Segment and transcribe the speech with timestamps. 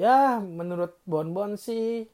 [0.00, 2.08] Ya, menurut Bonbon sih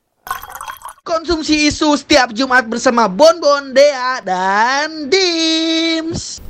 [1.07, 6.43] Konsumsi isu setiap Jumat bersama Bonbon, Dea, dan Dims.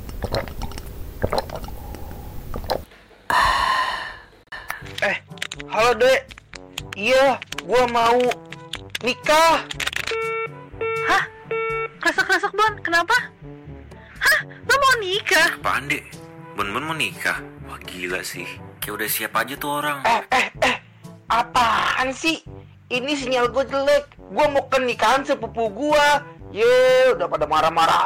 [5.04, 5.17] Eh,
[5.69, 6.25] halo dek.
[6.96, 7.37] Iya,
[7.69, 8.17] gua mau
[9.05, 9.61] nikah.
[11.05, 11.25] Hah?
[12.01, 13.29] Kresek-kresek Bon, kenapa?
[14.25, 14.41] Hah?
[14.41, 15.61] Lo mau nikah?
[15.61, 16.01] Apaan dek?
[16.57, 17.45] Bon Bon mau nikah?
[17.69, 18.48] Wah gila sih.
[18.80, 20.01] Kayak udah siap aja tuh orang.
[20.01, 20.86] Eh, eh, eh.
[21.37, 22.41] Apaan sih?
[22.89, 24.17] Ini sinyal gue jelek.
[24.33, 26.25] Gua mau ke nikahan sepupu gua.
[26.49, 28.03] Ye, udah pada marah-marah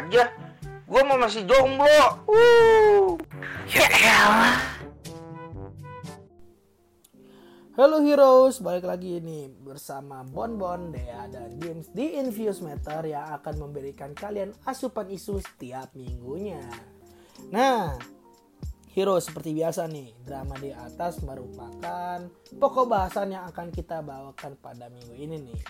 [0.00, 0.32] aja.
[0.88, 2.24] Gua mau masih jomblo.
[2.24, 3.20] Uh.
[3.68, 4.56] Ya elah.
[7.76, 13.66] Halo Heroes, balik lagi ini bersama Bonbon, Dea, dan James di Infuse Meter yang akan
[13.66, 16.62] memberikan kalian asupan isu setiap minggunya.
[17.50, 17.98] Nah,
[18.94, 22.22] Heroes seperti biasa nih, drama di atas merupakan
[22.54, 25.60] pokok bahasan yang akan kita bawakan pada minggu ini nih.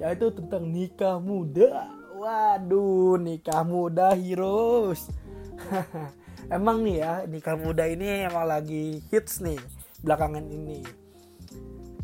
[0.00, 1.92] Yaitu tentang nikah muda.
[2.16, 5.12] Waduh, nikah muda Heroes.
[6.56, 9.60] emang nih ya, nikah muda ini emang lagi hits nih
[10.04, 10.84] belakangan ini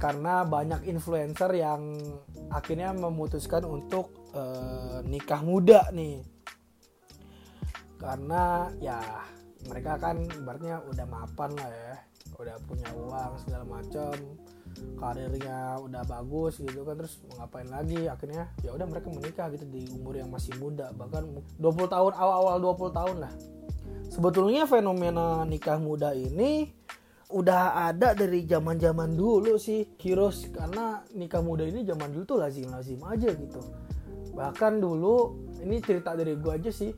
[0.00, 2.00] karena banyak influencer yang
[2.48, 6.24] akhirnya memutuskan untuk uh, nikah muda nih
[8.00, 8.96] karena ya
[9.69, 11.94] mereka kan ibaratnya udah mapan lah ya
[12.41, 14.14] udah punya uang segala macam
[14.97, 18.06] karirnya udah bagus gitu kan terus ngapain lagi?
[18.06, 21.27] Akhirnya ya udah mereka menikah gitu di umur yang masih muda bahkan
[21.58, 23.33] 20 tahun awal-awal 20 tahun lah.
[24.11, 26.70] Sebetulnya fenomena nikah muda ini
[27.31, 32.38] udah ada dari zaman zaman dulu sih Heroes karena nikah muda ini zaman dulu tuh
[32.42, 33.62] lazim lazim aja gitu.
[34.34, 36.91] Bahkan dulu ini cerita dari gua aja sih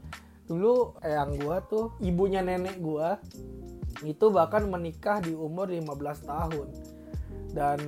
[0.46, 3.18] dulu eyang gua tuh ibunya nenek gua
[4.02, 6.68] itu bahkan menikah di umur 15 tahun.
[7.52, 7.80] Dan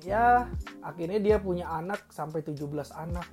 [0.00, 0.48] ya
[0.80, 2.64] akhirnya dia punya anak sampai 17
[2.96, 3.28] anak.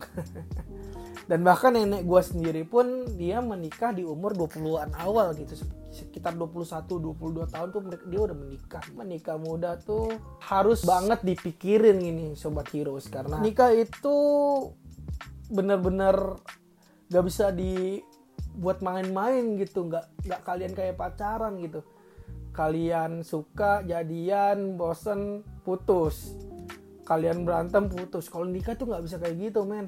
[1.30, 5.55] Dan bahkan nenek gua sendiri pun dia menikah di umur 20-an awal gitu.
[5.89, 8.83] Sekitar 21 22 tahun tuh dia udah menikah.
[8.93, 10.11] Menikah muda tuh
[10.43, 13.08] harus banget dipikirin ini sobat heroes.
[13.08, 14.17] Karena nikah itu
[15.49, 16.38] bener-bener
[17.10, 17.49] gak bisa
[18.55, 21.86] dibuat main-main gitu nggak nggak kalian kayak pacaran gitu.
[22.52, 26.36] Kalian suka jadian bosen putus.
[27.05, 28.27] Kalian berantem putus.
[28.27, 29.87] Kalau nikah tuh nggak bisa kayak gitu men.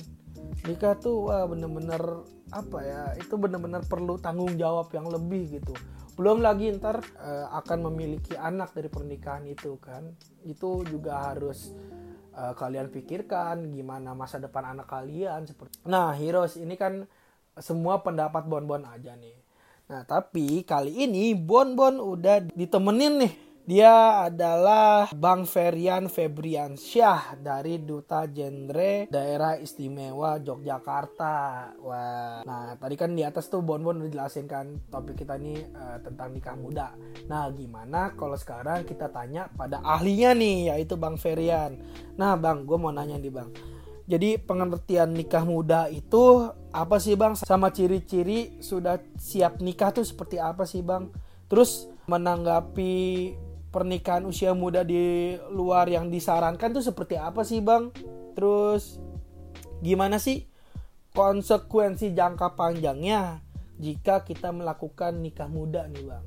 [0.66, 5.73] Nikah tuh wah bener-bener apa ya itu bener-bener perlu tanggung jawab yang lebih gitu.
[6.16, 10.16] Belum lagi ntar uh, akan memiliki anak dari pernikahan itu kan.
[10.45, 11.75] Itu juga harus
[12.35, 17.07] uh, kalian pikirkan gimana masa depan anak kalian seperti nah heroes ini kan
[17.59, 19.35] semua pendapat bon-bon aja nih
[19.91, 28.25] nah tapi kali ini bon-bon udah ditemenin nih dia adalah Bang Ferian Febriansyah dari Duta
[28.25, 31.38] Genre Daerah Istimewa Yogyakarta.
[31.79, 35.61] Wah, nah tadi kan di atas tuh Bon Bon udah jelasin kan topik kita ini
[35.61, 36.97] uh, tentang nikah muda.
[37.29, 41.78] Nah, gimana kalau sekarang kita tanya pada ahlinya nih yaitu Bang Ferian.
[42.17, 43.53] Nah, Bang, gue mau nanya nih Bang.
[44.11, 47.39] Jadi pengertian nikah muda itu apa sih Bang?
[47.39, 51.16] Sama ciri-ciri sudah siap nikah tuh seperti apa sih Bang?
[51.47, 53.31] Terus menanggapi
[53.72, 57.89] pernikahan usia muda di luar yang disarankan tuh seperti apa sih bang?
[58.35, 58.99] Terus
[59.79, 60.45] gimana sih
[61.16, 63.39] konsekuensi jangka panjangnya
[63.79, 66.25] jika kita melakukan nikah muda nih bang?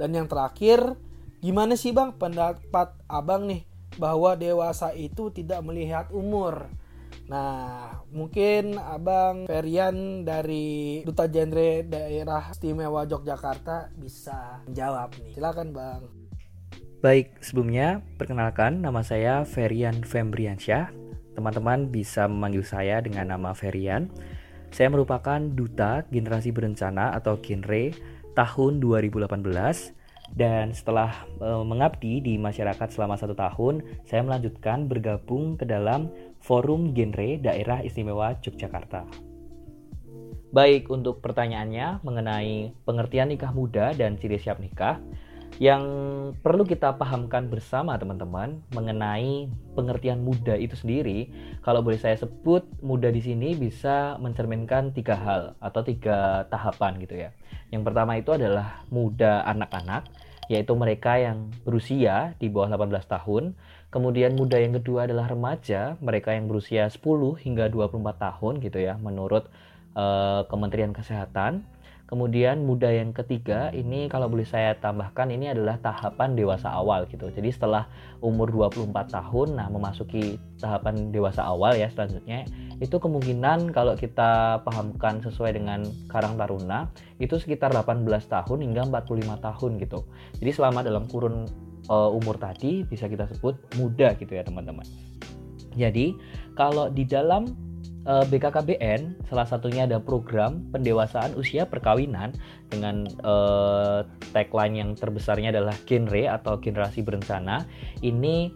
[0.00, 0.96] Dan yang terakhir
[1.44, 3.68] gimana sih bang pendapat abang nih
[4.00, 6.72] bahwa dewasa itu tidak melihat umur?
[7.28, 15.36] Nah, mungkin Abang Ferian dari Duta Genre Daerah Istimewa Yogyakarta bisa menjawab nih.
[15.36, 16.08] Silakan, Bang.
[17.04, 20.88] Baik, sebelumnya perkenalkan nama saya Ferian Fembriansyah.
[21.36, 24.08] Teman-teman bisa memanggil saya dengan nama Ferian.
[24.72, 27.92] Saya merupakan duta generasi berencana atau genre
[28.32, 29.98] tahun 2018
[30.34, 36.94] dan setelah e, mengabdi di masyarakat selama satu tahun, saya melanjutkan bergabung ke dalam Forum
[36.96, 39.04] Genre Daerah Istimewa Yogyakarta.
[40.48, 44.96] Baik, untuk pertanyaannya mengenai pengertian nikah muda dan ciri siap nikah,
[45.58, 45.84] yang
[46.38, 51.28] perlu kita pahamkan bersama teman-teman mengenai pengertian muda itu sendiri.
[51.66, 57.28] Kalau boleh saya sebut, muda di sini bisa mencerminkan tiga hal atau tiga tahapan gitu
[57.28, 57.30] ya.
[57.74, 60.06] Yang pertama itu adalah muda anak-anak,
[60.46, 63.58] yaitu mereka yang berusia di bawah 18 tahun.
[63.88, 67.00] Kemudian muda yang kedua adalah remaja, mereka yang berusia 10
[67.40, 69.48] hingga 24 tahun gitu ya menurut
[69.96, 71.64] uh, Kementerian Kesehatan.
[72.08, 77.28] Kemudian muda yang ketiga ini kalau boleh saya tambahkan ini adalah tahapan dewasa awal gitu.
[77.28, 77.84] Jadi setelah
[78.24, 82.48] umur 24 tahun nah memasuki tahapan dewasa awal ya selanjutnya
[82.80, 86.88] itu kemungkinan kalau kita pahamkan sesuai dengan Karang Taruna
[87.20, 90.00] itu sekitar 18 tahun hingga 45 tahun gitu.
[90.40, 91.44] Jadi selama dalam kurun
[91.88, 94.84] uh, umur tadi bisa kita sebut muda gitu ya teman-teman.
[95.74, 96.14] Jadi
[96.56, 97.54] kalau di dalam
[98.08, 102.32] uh, eh, BKKBN salah satunya ada program pendewasaan usia perkawinan
[102.72, 104.02] dengan uh,
[104.32, 107.68] tagline yang terbesarnya adalah genre atau generasi berencana.
[108.00, 108.50] Ini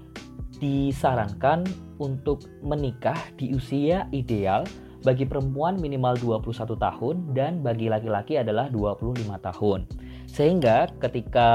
[0.62, 1.66] disarankan
[1.98, 4.62] untuk menikah di usia ideal
[5.02, 9.80] bagi perempuan minimal 21 tahun dan bagi laki-laki adalah 25 tahun.
[10.30, 11.50] Sehingga ketika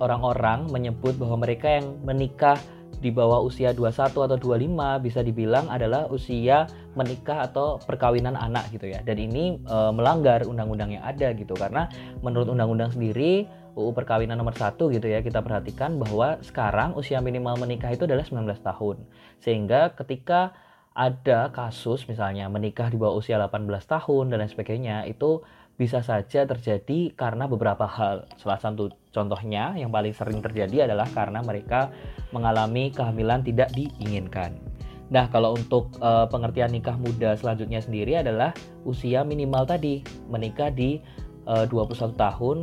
[0.00, 2.56] orang-orang menyebut bahwa mereka yang menikah
[3.02, 8.86] di bawah usia 21 atau 25 bisa dibilang adalah usia menikah atau perkawinan anak gitu
[8.86, 9.02] ya.
[9.02, 11.90] Dan ini e, melanggar undang-undang yang ada gitu karena
[12.22, 17.58] menurut undang-undang sendiri UU perkawinan nomor 1 gitu ya kita perhatikan bahwa sekarang usia minimal
[17.58, 18.96] menikah itu adalah 19 tahun.
[19.42, 20.54] Sehingga ketika
[20.92, 25.40] ada kasus misalnya menikah di bawah usia 18 tahun dan lain sebagainya itu
[25.82, 28.30] bisa saja terjadi karena beberapa hal.
[28.38, 31.90] Salah satu contohnya yang paling sering terjadi adalah karena mereka
[32.30, 34.54] mengalami kehamilan tidak diinginkan.
[35.10, 38.54] Nah, kalau untuk uh, pengertian nikah muda selanjutnya sendiri adalah
[38.86, 40.00] usia minimal tadi,
[40.30, 41.02] menikah di
[41.50, 42.56] uh, 21 tahun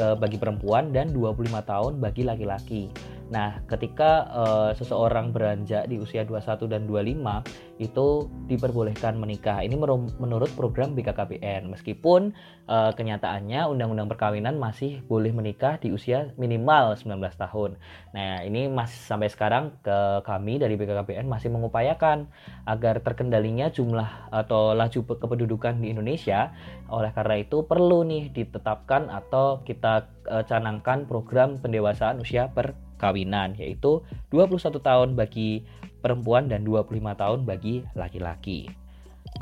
[0.00, 2.88] uh, bagi perempuan dan 25 tahun bagi laki-laki.
[3.32, 9.64] Nah, ketika uh, seseorang beranjak di usia 21 dan 25 itu diperbolehkan menikah.
[9.64, 9.74] Ini
[10.20, 11.72] menurut program BKKBN.
[11.72, 12.36] Meskipun
[12.68, 17.80] uh, kenyataannya undang-undang perkawinan masih boleh menikah di usia minimal 19 tahun.
[18.12, 22.28] Nah, ini masih sampai sekarang ke kami dari BKKBN masih mengupayakan
[22.68, 26.52] agar terkendalinya jumlah atau laju kependudukan di Indonesia.
[26.92, 33.58] Oleh karena itu perlu nih ditetapkan atau kita uh, canangkan program pendewasaan usia per perkawinan
[33.58, 35.66] yaitu 21 tahun bagi
[35.98, 38.70] perempuan dan 25 tahun bagi laki-laki.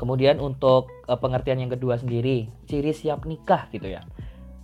[0.01, 4.01] Kemudian untuk uh, pengertian yang kedua sendiri, ciri siap nikah gitu ya.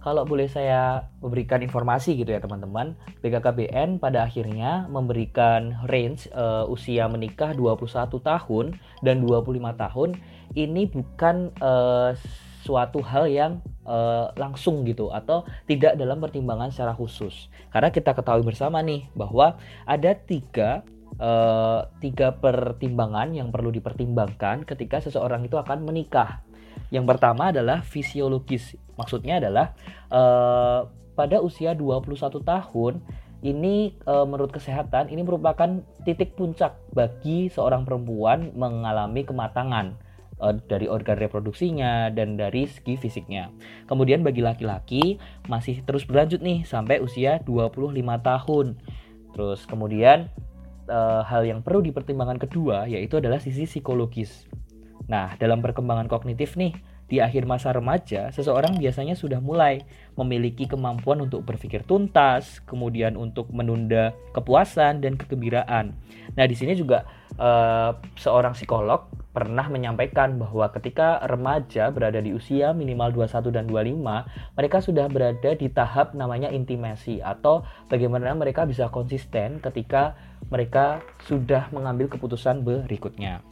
[0.01, 7.05] Kalau boleh saya memberikan informasi gitu ya teman-teman, BKKBN pada akhirnya memberikan range uh, usia
[7.05, 7.85] menikah 21
[8.17, 8.65] tahun
[9.05, 10.09] dan 25 tahun.
[10.57, 12.15] Ini bukan uh,
[12.63, 13.51] suatu hal yang
[13.85, 17.51] uh, langsung gitu atau tidak dalam pertimbangan secara khusus.
[17.69, 20.81] Karena kita ketahui bersama nih bahwa ada tiga
[21.21, 26.41] uh, tiga pertimbangan yang perlu dipertimbangkan ketika seseorang itu akan menikah.
[26.93, 28.77] Yang pertama adalah fisiologis.
[28.95, 29.75] Maksudnya adalah
[30.09, 30.87] uh,
[31.17, 32.13] pada usia 21
[32.45, 32.93] tahun
[33.41, 39.97] ini e, menurut kesehatan ini merupakan titik puncak bagi seorang perempuan mengalami kematangan
[40.41, 43.49] uh, dari organ reproduksinya dan dari segi fisiknya.
[43.85, 48.67] Kemudian bagi laki-laki masih terus berlanjut nih sampai usia 25 tahun.
[49.33, 50.29] Terus kemudian
[50.89, 54.47] uh, hal yang perlu dipertimbangkan kedua yaitu adalah sisi psikologis.
[55.07, 56.75] Nah, dalam perkembangan kognitif nih
[57.07, 59.87] di akhir masa remaja, seseorang biasanya sudah mulai
[60.19, 65.95] memiliki kemampuan untuk berpikir tuntas, kemudian untuk menunda kepuasan dan kegembiraan.
[66.35, 67.07] Nah, di sini juga
[67.39, 74.57] uh, seorang psikolog pernah menyampaikan bahwa ketika remaja berada di usia minimal 21 dan 25,
[74.57, 80.17] mereka sudah berada di tahap namanya intimasi atau bagaimana mereka bisa konsisten ketika
[80.49, 83.45] mereka sudah mengambil keputusan berikutnya.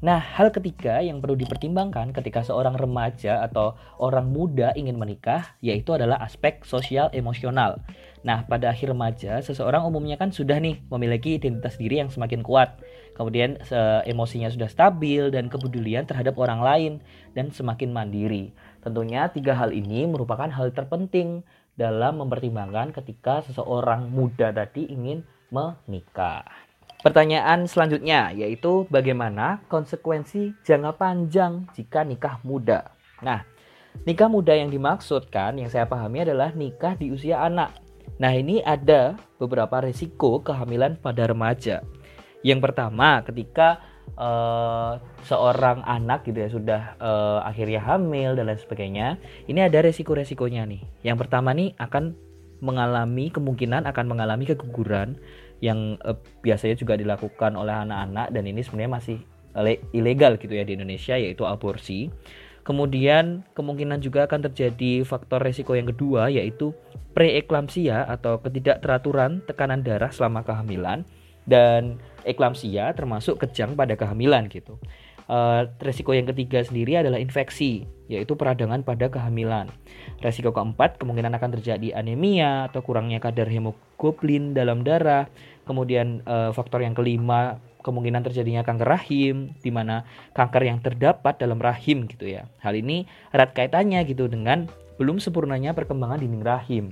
[0.00, 5.92] Nah, hal ketiga yang perlu dipertimbangkan ketika seorang remaja atau orang muda ingin menikah yaitu
[5.92, 7.84] adalah aspek sosial emosional.
[8.24, 12.80] Nah, pada akhir remaja, seseorang umumnya kan sudah nih memiliki identitas diri yang semakin kuat.
[13.12, 13.60] Kemudian
[14.08, 16.92] emosinya sudah stabil dan kepedulian terhadap orang lain
[17.36, 18.56] dan semakin mandiri.
[18.80, 21.44] Tentunya tiga hal ini merupakan hal terpenting
[21.76, 26.48] dalam mempertimbangkan ketika seseorang muda tadi ingin menikah.
[27.00, 32.92] Pertanyaan selanjutnya yaitu bagaimana konsekuensi jangka panjang jika nikah muda.
[33.24, 33.40] Nah,
[34.04, 37.72] nikah muda yang dimaksudkan yang saya pahami adalah nikah di usia anak.
[38.20, 41.80] Nah, ini ada beberapa risiko kehamilan pada remaja.
[42.44, 43.80] Yang pertama, ketika
[44.20, 49.16] uh, seorang anak gitu ya sudah uh, akhirnya hamil dan lain sebagainya,
[49.48, 50.84] ini ada resiko-resikonya nih.
[51.00, 52.12] Yang pertama nih akan
[52.60, 55.16] mengalami kemungkinan akan mengalami keguguran
[55.60, 59.18] yang uh, biasanya juga dilakukan oleh anak-anak dan ini sebenarnya masih
[59.90, 62.08] ilegal gitu ya di Indonesia yaitu aborsi.
[62.60, 66.70] Kemudian kemungkinan juga akan terjadi faktor resiko yang kedua yaitu
[67.16, 71.02] preeklamsia atau ketidakteraturan tekanan darah selama kehamilan
[71.48, 74.78] dan eklamsia termasuk kejang pada kehamilan gitu.
[75.30, 79.70] Eh, resiko yang ketiga sendiri adalah infeksi, yaitu peradangan pada kehamilan.
[80.18, 85.30] Resiko keempat kemungkinan akan terjadi anemia atau kurangnya kadar hemoglobin dalam darah.
[85.70, 90.02] Kemudian eh, faktor yang kelima kemungkinan terjadinya kanker rahim, di mana
[90.34, 92.50] kanker yang terdapat dalam rahim gitu ya.
[92.58, 94.66] Hal ini erat kaitannya gitu dengan
[94.98, 96.90] belum sempurnanya perkembangan dinding rahim.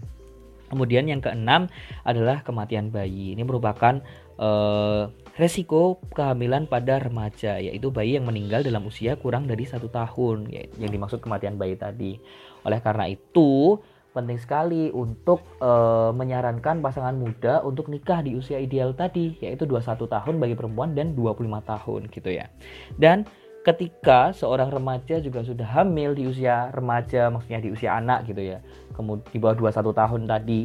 [0.69, 1.67] Kemudian yang keenam
[2.07, 3.35] adalah kematian bayi.
[3.35, 4.05] Ini merupakan
[4.39, 5.03] eh,
[5.39, 10.71] resiko kehamilan pada remaja, yaitu bayi yang meninggal dalam usia kurang dari satu tahun, ya-
[10.83, 12.19] yang dimaksud kematian bayi tadi.
[12.67, 13.79] Oleh karena itu,
[14.15, 20.11] penting sekali untuk eh, menyarankan pasangan muda untuk nikah di usia ideal tadi, yaitu 21
[20.11, 22.51] tahun bagi perempuan dan 25 tahun gitu ya.
[22.99, 23.23] Dan
[23.63, 28.59] ketika seorang remaja juga sudah hamil di usia remaja, maksudnya di usia anak gitu ya,
[28.97, 30.63] kemudian di bawah 21 tahun tadi,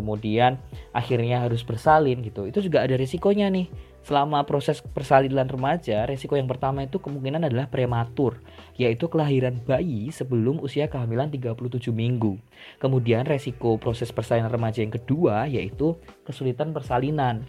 [0.00, 0.56] kemudian
[0.96, 3.68] akhirnya harus bersalin gitu, itu juga ada risikonya nih.
[4.00, 8.40] Selama proses persalinan remaja, risiko yang pertama itu kemungkinan adalah prematur,
[8.80, 12.40] yaitu kelahiran bayi sebelum usia kehamilan 37 minggu.
[12.80, 17.44] Kemudian resiko proses persalinan remaja yang kedua yaitu kesulitan persalinan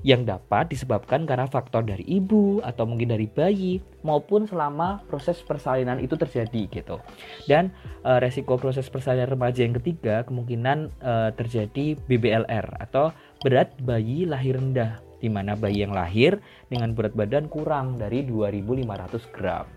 [0.00, 6.00] yang dapat disebabkan karena faktor dari ibu atau mungkin dari bayi maupun selama proses persalinan
[6.00, 6.96] itu terjadi gitu.
[7.44, 7.68] Dan
[8.04, 13.12] eh, resiko proses persalinan remaja yang ketiga kemungkinan eh, terjadi BBLR atau
[13.44, 16.40] berat bayi lahir rendah di mana bayi yang lahir
[16.72, 19.68] dengan berat badan kurang dari 2500 gram.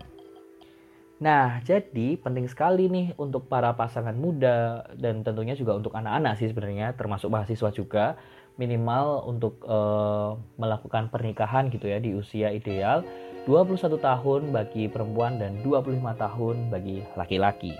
[1.22, 6.50] Nah, jadi penting sekali nih untuk para pasangan muda dan tentunya juga untuk anak-anak sih
[6.50, 8.18] sebenarnya termasuk mahasiswa juga
[8.54, 13.02] minimal untuk eh, melakukan pernikahan gitu ya di usia ideal
[13.44, 17.76] 21 tahun bagi perempuan dan 25 tahun bagi laki-laki.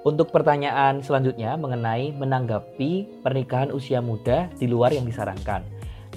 [0.00, 5.60] Untuk pertanyaan selanjutnya mengenai menanggapi pernikahan usia muda di luar yang disarankan.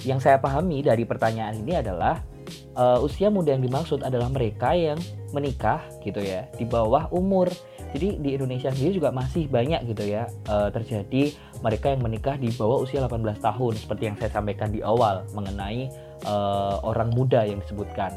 [0.04, 2.20] Yang saya pahami dari pertanyaan ini adalah
[2.76, 4.96] eh, usia muda yang dimaksud adalah mereka yang
[5.32, 7.48] menikah gitu ya di bawah umur.
[7.94, 11.30] Jadi di Indonesia sendiri juga masih banyak gitu ya eh, terjadi
[11.62, 15.86] mereka yang menikah di bawah usia 18 tahun seperti yang saya sampaikan di awal mengenai
[16.26, 18.10] eh, orang muda yang disebutkan.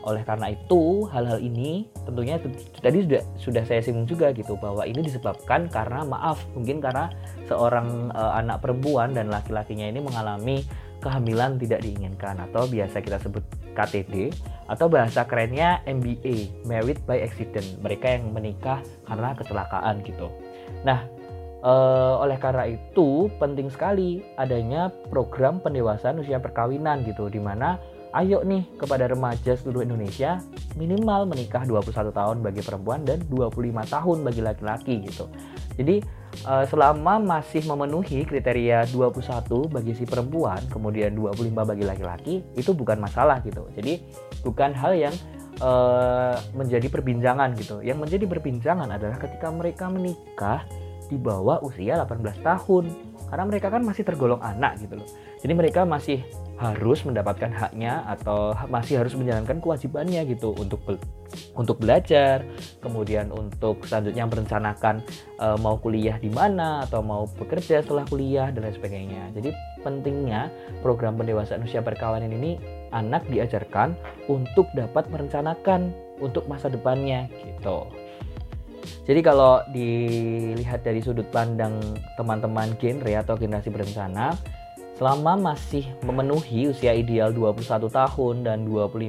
[0.00, 2.40] Oleh karena itu, hal-hal ini tentunya
[2.80, 7.12] tadi sudah sudah saya singgung juga gitu bahwa ini disebabkan karena maaf, mungkin karena
[7.46, 10.64] seorang eh, anak perempuan dan laki-lakinya ini mengalami
[11.00, 14.34] kehamilan tidak diinginkan atau biasa kita sebut KTD
[14.70, 17.66] atau bahasa kerennya MBA, Married by Accident.
[17.82, 20.30] Mereka yang menikah karena kecelakaan gitu.
[20.86, 21.02] Nah,
[21.62, 27.76] eh, oleh karena itu penting sekali adanya program pendewasaan usia perkawinan gitu di mana
[28.14, 30.42] ayo nih kepada remaja seluruh Indonesia
[30.74, 35.30] minimal menikah 21 tahun bagi perempuan dan 25 tahun bagi laki-laki gitu.
[35.78, 36.02] Jadi
[36.46, 42.98] eh, selama masih memenuhi kriteria 21 bagi si perempuan, kemudian 25 bagi laki-laki, itu bukan
[42.98, 43.66] masalah gitu.
[43.76, 44.00] Jadi
[44.42, 45.14] bukan hal yang
[45.60, 47.82] eh, menjadi perbincangan gitu.
[47.82, 50.64] Yang menjadi perbincangan adalah ketika mereka menikah
[51.10, 52.84] di bawah usia 18 tahun.
[53.30, 55.08] Karena mereka kan masih tergolong anak gitu loh.
[55.38, 56.22] Jadi mereka masih
[56.60, 61.00] harus mendapatkan haknya atau masih harus menjalankan kewajibannya gitu untuk bel-
[61.56, 62.44] untuk belajar,
[62.84, 65.00] kemudian untuk selanjutnya merencanakan
[65.40, 69.22] eh, mau kuliah di mana atau mau bekerja setelah kuliah dan lain sebagainya.
[69.32, 70.52] Jadi pentingnya
[70.84, 72.60] program pendewasaan usia perkawinan ini
[72.92, 73.96] anak diajarkan
[74.28, 77.88] untuk dapat merencanakan untuk masa depannya gitu.
[79.08, 81.80] Jadi kalau dilihat dari sudut pandang
[82.20, 84.36] teman-teman genre atau generasi berencana,
[85.00, 89.08] selama masih memenuhi usia ideal 21 tahun dan 25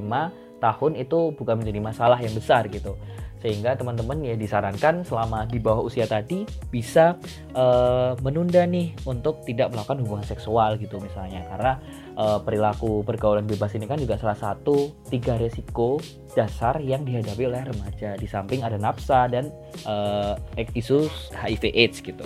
[0.63, 2.95] tahun itu bukan menjadi masalah yang besar gitu.
[3.43, 7.19] Sehingga teman-teman ya disarankan selama di bawah usia tadi bisa
[7.51, 11.73] eh, menunda nih untuk tidak melakukan hubungan seksual gitu misalnya karena
[12.15, 15.99] eh, perilaku pergaulan bebas ini kan juga salah satu tiga resiko
[16.31, 19.51] dasar yang dihadapi oleh remaja di samping ada nafsa dan
[19.89, 22.23] eh, isu HIV AIDS gitu.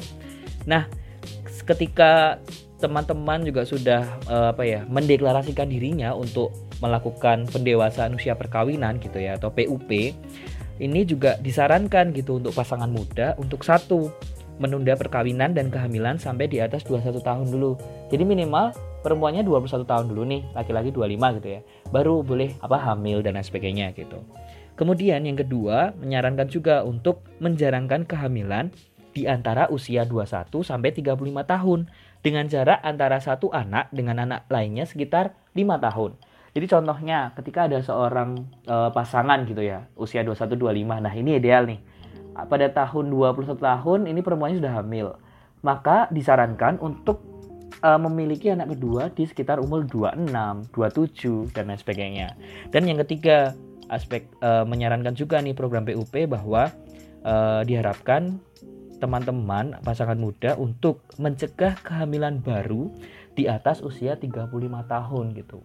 [0.67, 0.85] Nah,
[1.65, 2.43] ketika
[2.79, 6.51] teman-teman juga sudah eh, apa ya mendeklarasikan dirinya untuk
[6.83, 9.89] melakukan pendewasaan usia perkawinan gitu ya atau PUP
[10.75, 14.11] ini juga disarankan gitu untuk pasangan muda untuk satu
[14.59, 17.75] menunda perkawinan dan kehamilan sampai di atas 21 tahun dulu.
[18.07, 18.71] Jadi minimal
[19.03, 21.61] perempuannya 21 tahun dulu nih, laki-laki 25 gitu ya.
[21.91, 24.23] Baru boleh apa hamil dan lain sebagainya gitu.
[24.75, 28.71] Kemudian yang kedua, menyarankan juga untuk menjarangkan kehamilan
[29.15, 31.15] di antara usia 21 sampai 35
[31.47, 31.87] tahun
[32.25, 36.17] dengan jarak antara satu anak dengan anak lainnya sekitar 5 tahun.
[36.57, 41.05] Jadi contohnya ketika ada seorang eh, pasangan gitu ya, usia 21 25.
[41.05, 41.77] Nah, ini ideal nih.
[42.35, 45.07] Pada tahun 21 tahun ini perempuannya sudah hamil.
[45.61, 47.21] Maka disarankan untuk
[47.85, 52.27] eh, memiliki anak kedua di sekitar umur 26, 27 dan lain sebagainya.
[52.73, 53.53] Dan yang ketiga,
[53.85, 56.73] aspek uh, menyarankan juga nih program PUP bahwa
[57.65, 58.37] diharapkan
[59.05, 62.89] teman-teman pasangan muda untuk mencegah kehamilan baru
[63.37, 64.49] di atas usia 35
[64.89, 65.61] tahun gitu.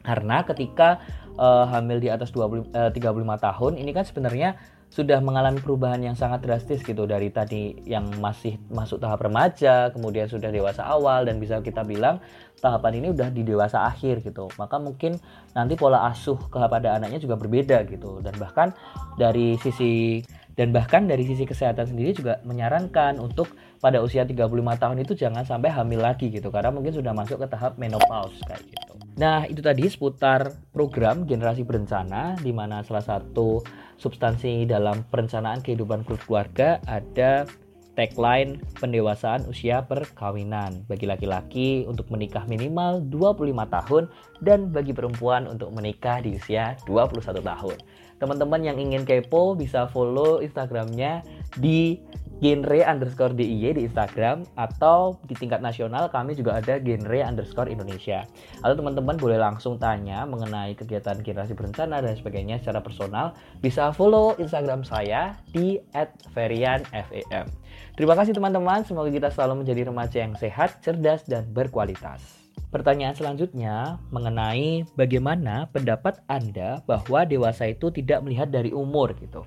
[0.00, 1.04] Karena ketika
[1.36, 3.04] uh, hamil di atas 20, uh, 35
[3.44, 4.56] tahun ini kan sebenarnya
[4.88, 10.30] sudah mengalami perubahan yang sangat drastis gitu dari tadi yang masih masuk tahap remaja, kemudian
[10.30, 12.22] sudah dewasa awal dan bisa kita bilang
[12.62, 14.46] tahapan ini udah di dewasa akhir gitu.
[14.54, 15.18] Maka mungkin
[15.50, 18.70] nanti pola asuh kepada anaknya juga berbeda gitu dan bahkan
[19.18, 20.22] dari sisi
[20.54, 23.50] dan bahkan dari sisi kesehatan sendiri juga menyarankan untuk
[23.82, 27.46] pada usia 35 tahun itu jangan sampai hamil lagi gitu karena mungkin sudah masuk ke
[27.50, 28.94] tahap menopause kayak gitu.
[29.14, 33.62] Nah, itu tadi seputar program generasi berencana di mana salah satu
[33.98, 37.46] substansi dalam perencanaan kehidupan keluarga ada
[37.94, 44.02] tagline pendewasaan usia perkawinan bagi laki-laki untuk menikah minimal 25 tahun
[44.42, 47.78] dan bagi perempuan untuk menikah di usia 21 tahun
[48.18, 51.22] teman-teman yang ingin kepo bisa follow Instagramnya
[51.58, 51.98] di
[52.42, 58.26] genre underscore DIY di Instagram atau di tingkat nasional kami juga ada genre underscore Indonesia
[58.60, 63.32] atau teman-teman boleh langsung tanya mengenai kegiatan generasi berencana dan sebagainya secara personal
[63.64, 65.80] bisa follow Instagram saya di
[66.34, 67.46] @varianfam.
[67.94, 72.43] Terima kasih teman-teman, semoga kita selalu menjadi remaja yang sehat, cerdas, dan berkualitas.
[72.74, 79.46] Pertanyaan selanjutnya mengenai bagaimana pendapat Anda bahwa dewasa itu tidak melihat dari umur gitu.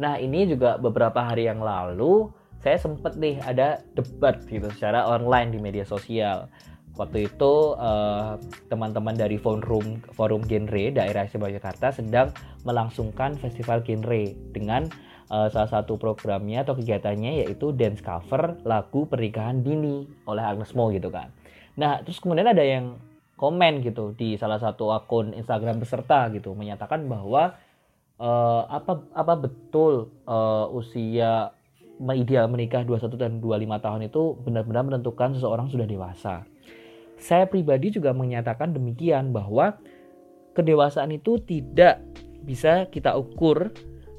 [0.00, 2.32] Nah, ini juga beberapa hari yang lalu
[2.64, 6.48] saya sempat nih ada debat gitu secara online di media sosial.
[6.96, 8.32] Waktu itu eh,
[8.72, 12.32] teman-teman dari forum forum genre daerah Istimewa Jakarta sedang
[12.64, 14.88] melangsungkan festival genre dengan
[15.32, 20.92] uh, salah satu programnya atau kegiatannya yaitu dance cover lagu pernikahan dini oleh Agnes Mo
[20.92, 21.32] gitu kan.
[21.78, 23.00] Nah, terus kemudian ada yang
[23.36, 27.58] komen gitu di salah satu akun Instagram peserta gitu menyatakan bahwa
[28.22, 31.50] uh, apa apa betul uh, usia
[32.02, 36.46] ideal menikah 21 dan 25 tahun itu benar-benar menentukan seseorang sudah dewasa.
[37.18, 39.78] Saya pribadi juga menyatakan demikian bahwa
[40.58, 42.02] kedewasaan itu tidak
[42.42, 43.70] bisa kita ukur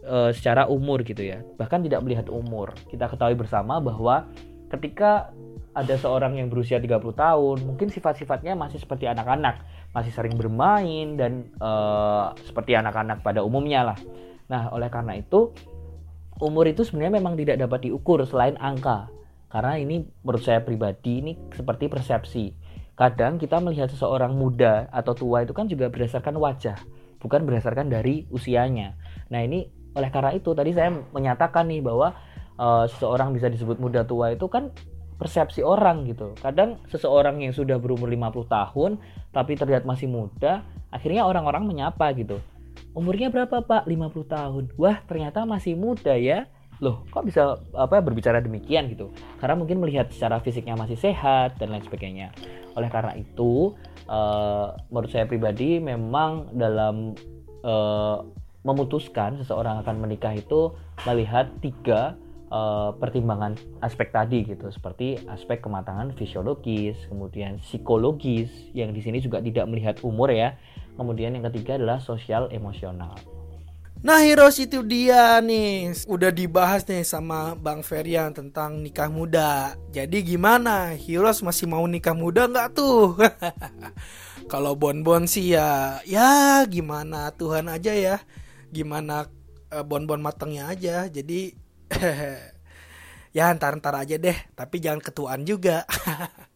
[0.07, 1.43] uh, secara umur gitu ya.
[1.59, 2.71] Bahkan tidak melihat umur.
[2.87, 4.31] Kita ketahui bersama bahwa
[4.71, 5.35] ketika
[5.73, 11.49] ada seorang yang berusia 30 tahun, mungkin sifat-sifatnya masih seperti anak-anak, masih sering bermain dan
[11.57, 13.99] uh, seperti anak-anak pada umumnya lah.
[14.53, 15.49] Nah, oleh karena itu
[16.37, 19.09] umur itu sebenarnya memang tidak dapat diukur selain angka.
[19.49, 22.53] Karena ini menurut saya pribadi ini seperti persepsi.
[22.93, 26.77] Kadang kita melihat seseorang muda atau tua itu kan juga berdasarkan wajah,
[27.17, 28.93] bukan berdasarkan dari usianya.
[29.33, 32.13] Nah, ini oleh karena itu tadi saya menyatakan nih bahwa
[32.57, 34.73] uh, seseorang bisa disebut muda tua itu kan
[35.17, 36.33] persepsi orang gitu.
[36.39, 38.91] Kadang seseorang yang sudah berumur 50 tahun
[39.33, 40.61] tapi terlihat masih muda,
[40.93, 42.37] akhirnya orang-orang menyapa gitu.
[42.93, 43.89] Umurnya berapa pak?
[43.89, 44.63] 50 tahun.
[44.77, 46.45] Wah ternyata masih muda ya.
[46.81, 49.09] Loh kok bisa apa berbicara demikian gitu?
[49.41, 52.33] Karena mungkin melihat secara fisiknya masih sehat dan lain sebagainya.
[52.73, 53.77] Oleh karena itu,
[54.09, 57.13] uh, menurut saya pribadi memang dalam
[57.61, 58.25] uh,
[58.63, 60.71] memutuskan seseorang akan menikah itu
[61.03, 62.15] melihat tiga
[62.53, 69.41] uh, pertimbangan aspek tadi gitu seperti aspek kematangan fisiologis kemudian psikologis yang di sini juga
[69.41, 70.53] tidak melihat umur ya.
[70.93, 73.17] Kemudian yang ketiga adalah sosial emosional.
[74.03, 75.95] Nah Heroes itu dia nih.
[76.05, 79.79] Udah dibahas nih sama Bang Ferian tentang nikah muda.
[79.95, 80.91] Jadi gimana?
[80.93, 83.15] Heroes masih mau nikah muda nggak tuh?
[84.51, 87.31] Kalau Bon-Bon sih ya Ya gimana?
[87.33, 88.19] Tuhan aja ya.
[88.75, 89.31] Gimana
[89.71, 91.07] uh, Bon-Bon matangnya aja.
[91.07, 91.62] Jadi
[93.37, 94.37] ya ntar ntar aja deh.
[94.53, 95.85] Tapi jangan ketuaan juga.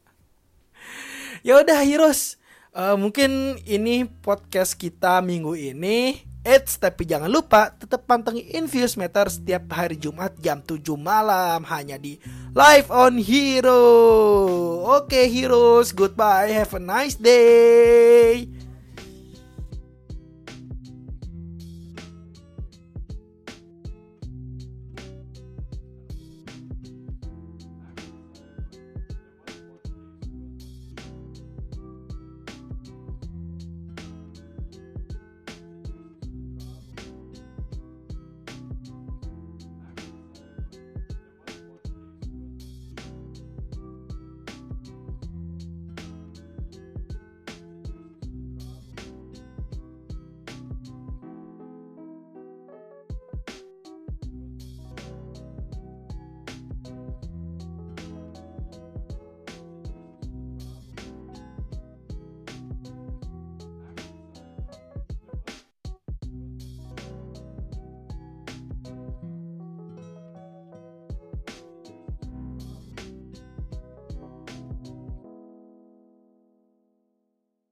[1.46, 2.36] Ya udah Heroes
[2.78, 6.26] uh, mungkin ini podcast kita minggu ini.
[6.48, 11.60] Eits, tapi jangan lupa tetap pantengin Infuse Meter setiap hari Jumat jam 7 malam.
[11.68, 12.16] Hanya di
[12.56, 13.84] Live on Hero.
[14.88, 18.57] Oke okay, Heroes, goodbye, have a nice day.